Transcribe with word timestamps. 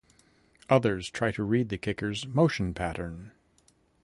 Others 0.67 1.11
try 1.11 1.31
to 1.31 1.43
read 1.43 1.69
the 1.69 1.77
kicker's 1.77 2.25
motion 2.25 2.73
pattern. 2.73 3.33